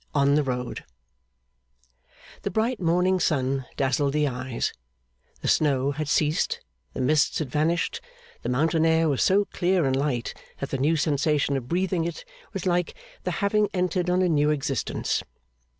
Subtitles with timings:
[0.15, 0.83] On the Road
[2.41, 4.73] The bright morning sun dazzled the eyes,
[5.41, 6.59] the snow had ceased,
[6.95, 8.01] the mists had vanished,
[8.41, 12.25] the mountain air was so clear and light that the new sensation of breathing it
[12.51, 12.95] was like
[13.25, 15.21] the having entered on a new existence.